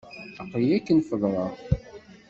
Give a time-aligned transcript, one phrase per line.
[0.41, 1.53] Aql-iyi akken feḍreɣ.